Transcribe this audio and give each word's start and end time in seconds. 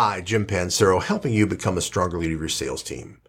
Hi, 0.00 0.20
Jim 0.20 0.46
Pancero, 0.46 1.02
helping 1.02 1.32
you 1.32 1.44
become 1.44 1.76
a 1.76 1.80
stronger 1.80 2.18
leader 2.18 2.36
of 2.36 2.40
your 2.42 2.48
sales 2.48 2.84
team. 2.84 3.20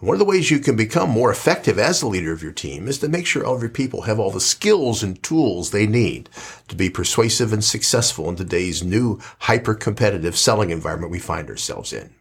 One 0.00 0.16
of 0.16 0.18
the 0.18 0.24
ways 0.24 0.50
you 0.50 0.58
can 0.58 0.74
become 0.74 1.08
more 1.08 1.30
effective 1.30 1.78
as 1.78 2.00
the 2.00 2.08
leader 2.08 2.32
of 2.32 2.42
your 2.42 2.50
team 2.50 2.88
is 2.88 2.98
to 2.98 3.08
make 3.08 3.26
sure 3.26 3.46
all 3.46 3.54
of 3.54 3.60
your 3.60 3.70
people 3.70 4.02
have 4.02 4.18
all 4.18 4.32
the 4.32 4.40
skills 4.40 5.04
and 5.04 5.22
tools 5.22 5.70
they 5.70 5.86
need 5.86 6.28
to 6.66 6.74
be 6.74 6.90
persuasive 6.90 7.52
and 7.52 7.62
successful 7.62 8.28
in 8.28 8.34
today's 8.34 8.82
new 8.82 9.20
hyper-competitive 9.38 10.36
selling 10.36 10.70
environment 10.70 11.12
we 11.12 11.20
find 11.20 11.48
ourselves 11.48 11.92
in. 11.92 12.12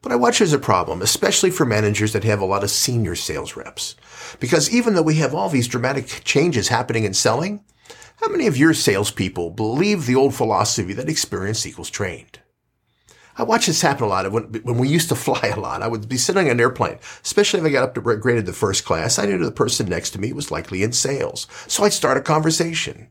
But 0.00 0.10
I 0.10 0.16
watch 0.16 0.40
as 0.40 0.54
a 0.54 0.58
problem, 0.58 1.02
especially 1.02 1.50
for 1.50 1.66
managers 1.66 2.14
that 2.14 2.24
have 2.24 2.40
a 2.40 2.46
lot 2.46 2.64
of 2.64 2.70
senior 2.70 3.14
sales 3.14 3.56
reps. 3.56 3.94
Because 4.40 4.74
even 4.74 4.94
though 4.94 5.02
we 5.02 5.16
have 5.16 5.34
all 5.34 5.50
these 5.50 5.68
dramatic 5.68 6.22
changes 6.24 6.68
happening 6.68 7.04
in 7.04 7.12
selling, 7.12 7.62
how 8.22 8.28
many 8.28 8.46
of 8.46 8.56
your 8.56 8.72
salespeople 8.72 9.50
believe 9.50 10.06
the 10.06 10.16
old 10.16 10.34
philosophy 10.34 10.94
that 10.94 11.10
experience 11.10 11.66
equals 11.66 11.90
trained? 11.90 12.38
I 13.38 13.44
watch 13.44 13.66
this 13.66 13.80
happen 13.80 14.04
a 14.04 14.08
lot. 14.08 14.30
When, 14.32 14.44
when 14.44 14.78
we 14.78 14.88
used 14.88 15.08
to 15.10 15.14
fly 15.14 15.52
a 15.54 15.60
lot, 15.60 15.82
I 15.82 15.88
would 15.88 16.08
be 16.08 16.18
sitting 16.18 16.46
on 16.46 16.50
an 16.50 16.60
airplane, 16.60 16.98
especially 17.24 17.60
if 17.60 17.66
I 17.66 17.70
got 17.70 17.84
up 17.84 17.94
to 17.94 18.52
first 18.52 18.84
class. 18.84 19.18
I 19.18 19.26
knew 19.26 19.38
the 19.38 19.52
person 19.52 19.88
next 19.88 20.10
to 20.10 20.20
me 20.20 20.32
was 20.32 20.50
likely 20.50 20.82
in 20.82 20.92
sales. 20.92 21.46
So 21.68 21.84
I'd 21.84 21.92
start 21.92 22.18
a 22.18 22.20
conversation. 22.20 23.08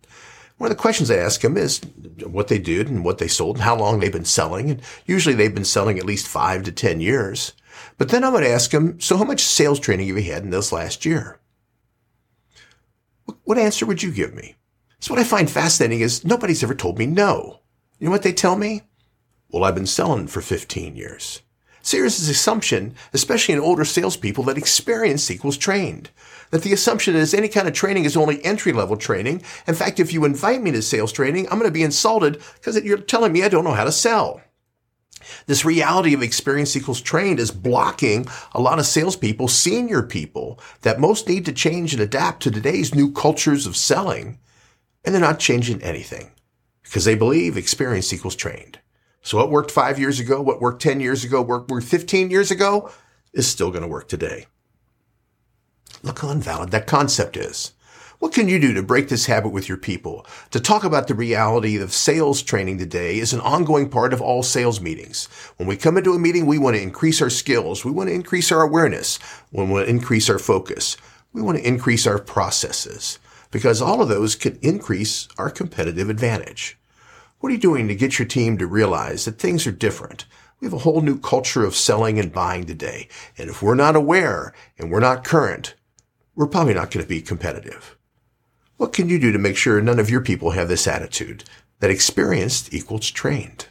One 0.57 0.69
of 0.69 0.75
the 0.75 0.81
questions 0.81 1.09
I 1.09 1.17
ask 1.17 1.41
them 1.41 1.55
is 1.55 1.79
what 2.25 2.47
they 2.47 2.57
did 2.57 2.89
and 2.89 3.05
what 3.05 3.19
they 3.19 3.27
sold 3.27 3.57
and 3.57 3.63
how 3.63 3.75
long 3.75 3.99
they've 3.99 4.11
been 4.11 4.25
selling. 4.25 4.71
And 4.71 4.81
usually 5.05 5.35
they've 5.35 5.53
been 5.53 5.65
selling 5.65 5.97
at 5.97 6.05
least 6.05 6.27
five 6.27 6.63
to 6.63 6.71
10 6.71 6.99
years. 6.99 7.53
But 7.97 8.09
then 8.09 8.23
I 8.23 8.29
would 8.29 8.43
ask 8.43 8.71
them, 8.71 8.99
so 8.99 9.17
how 9.17 9.23
much 9.23 9.41
sales 9.41 9.79
training 9.79 10.07
have 10.07 10.17
you 10.17 10.31
had 10.31 10.43
in 10.43 10.49
this 10.49 10.71
last 10.71 11.05
year? 11.05 11.39
What 13.43 13.59
answer 13.59 13.85
would 13.85 14.01
you 14.01 14.11
give 14.11 14.33
me? 14.33 14.55
So 14.99 15.13
what 15.13 15.21
I 15.21 15.23
find 15.23 15.49
fascinating 15.49 16.01
is 16.01 16.25
nobody's 16.25 16.63
ever 16.63 16.73
told 16.73 16.97
me 16.97 17.05
no. 17.05 17.59
You 17.99 18.05
know 18.05 18.11
what 18.11 18.23
they 18.23 18.33
tell 18.33 18.55
me? 18.55 18.81
Well, 19.49 19.63
I've 19.63 19.75
been 19.75 19.85
selling 19.85 20.27
for 20.27 20.41
15 20.41 20.95
years. 20.95 21.41
This 21.89 22.29
assumption, 22.29 22.95
especially 23.13 23.53
in 23.53 23.61
older 23.61 23.85
salespeople, 23.85 24.43
that 24.45 24.57
experience 24.57 25.31
equals 25.31 25.57
trained. 25.57 26.09
That 26.51 26.63
the 26.63 26.73
assumption 26.73 27.15
is 27.15 27.33
any 27.33 27.47
kind 27.47 27.65
of 27.67 27.73
training 27.73 28.03
is 28.03 28.17
only 28.17 28.43
entry 28.43 28.73
level 28.73 28.97
training. 28.97 29.41
In 29.67 29.73
fact, 29.73 29.99
if 29.99 30.11
you 30.11 30.25
invite 30.25 30.61
me 30.61 30.71
to 30.71 30.81
sales 30.81 31.13
training, 31.13 31.45
I'm 31.45 31.59
going 31.59 31.69
to 31.69 31.71
be 31.71 31.83
insulted 31.83 32.41
because 32.55 32.81
you're 32.83 32.97
telling 32.97 33.31
me 33.31 33.43
I 33.43 33.47
don't 33.47 33.63
know 33.63 33.71
how 33.71 33.85
to 33.85 33.91
sell. 33.91 34.41
This 35.45 35.65
reality 35.65 36.13
of 36.13 36.21
experience 36.21 36.75
equals 36.75 37.01
trained 37.01 37.39
is 37.39 37.51
blocking 37.51 38.27
a 38.53 38.61
lot 38.61 38.79
of 38.79 38.85
salespeople, 38.85 39.47
senior 39.47 40.03
people 40.03 40.59
that 40.81 40.99
most 40.99 41.27
need 41.27 41.45
to 41.45 41.53
change 41.53 41.93
and 41.93 42.01
adapt 42.01 42.43
to 42.43 42.51
today's 42.51 42.93
new 42.93 43.11
cultures 43.11 43.65
of 43.65 43.77
selling. 43.77 44.39
And 45.05 45.15
they're 45.15 45.21
not 45.21 45.39
changing 45.39 45.81
anything 45.81 46.31
because 46.83 47.05
they 47.05 47.15
believe 47.15 47.55
experience 47.55 48.11
equals 48.11 48.35
trained. 48.35 48.79
So 49.27 49.35
what 49.35 49.51
worked 49.51 49.71
five 49.71 49.99
years 49.99 50.21
ago, 50.21 50.41
what 50.41 50.61
worked 50.61 50.81
10 50.81 51.01
years 51.01 51.25
ago, 51.25 51.41
what 51.41 51.67
worked 51.67 51.85
15 51.85 52.31
years 52.31 52.49
ago 52.49 52.89
is 53.33 53.45
still 53.45 53.71
going 53.71 53.81
to 53.81 53.87
work 53.89 54.07
today. 54.07 54.45
Look 56.01 56.19
how 56.19 56.29
invalid 56.29 56.71
that 56.71 56.87
concept 56.87 57.35
is. 57.35 57.73
What 58.19 58.31
can 58.31 58.47
you 58.47 58.57
do 58.57 58.73
to 58.73 58.81
break 58.81 59.09
this 59.09 59.25
habit 59.25 59.49
with 59.49 59.67
your 59.67 59.77
people? 59.77 60.25
To 60.51 60.61
talk 60.61 60.85
about 60.85 61.09
the 61.09 61.13
reality 61.13 61.75
of 61.75 61.91
sales 61.91 62.41
training 62.41 62.77
today 62.77 63.19
is 63.19 63.33
an 63.33 63.41
ongoing 63.41 63.89
part 63.89 64.13
of 64.13 64.21
all 64.21 64.43
sales 64.43 64.79
meetings. 64.79 65.25
When 65.57 65.67
we 65.67 65.75
come 65.75 65.97
into 65.97 66.13
a 66.13 66.19
meeting, 66.19 66.45
we 66.45 66.57
want 66.57 66.77
to 66.77 66.81
increase 66.81 67.21
our 67.21 67.29
skills. 67.29 67.83
We 67.83 67.91
want 67.91 68.07
to 68.07 68.15
increase 68.15 68.49
our 68.49 68.61
awareness. 68.61 69.19
We 69.51 69.65
want 69.65 69.87
to 69.87 69.89
increase 69.89 70.29
our 70.29 70.39
focus. 70.39 70.95
We 71.33 71.41
want 71.41 71.57
to 71.57 71.67
increase 71.67 72.07
our 72.07 72.17
processes 72.17 73.19
because 73.51 73.81
all 73.81 74.01
of 74.01 74.07
those 74.07 74.37
can 74.37 74.57
increase 74.61 75.27
our 75.37 75.49
competitive 75.49 76.09
advantage. 76.09 76.77
What 77.39 77.49
are 77.49 77.53
you 77.53 77.61
doing 77.61 77.87
to 77.87 77.95
get 77.95 78.17
your 78.17 78.27
team 78.27 78.57
to 78.57 78.65
realize 78.65 79.25
that 79.25 79.37
things 79.37 79.67
are 79.67 79.71
different? 79.71 80.25
We 80.59 80.65
have 80.65 80.73
a 80.73 80.79
whole 80.79 81.01
new 81.01 81.19
culture 81.19 81.63
of 81.63 81.75
selling 81.75 82.17
and 82.17 82.33
buying 82.33 82.65
today. 82.65 83.09
And 83.37 83.47
if 83.47 83.61
we're 83.61 83.75
not 83.75 83.95
aware 83.95 84.53
and 84.79 84.89
we're 84.89 84.99
not 84.99 85.23
current, 85.23 85.75
we're 86.35 86.47
probably 86.47 86.73
not 86.73 86.89
going 86.89 87.05
to 87.05 87.09
be 87.09 87.21
competitive. 87.21 87.95
What 88.77 88.91
can 88.91 89.07
you 89.07 89.19
do 89.19 89.31
to 89.31 89.37
make 89.37 89.55
sure 89.55 89.79
none 89.81 89.99
of 89.99 90.09
your 90.09 90.21
people 90.21 90.51
have 90.51 90.67
this 90.67 90.87
attitude 90.87 91.43
that 91.79 91.91
experienced 91.91 92.73
equals 92.73 93.11
trained? 93.11 93.67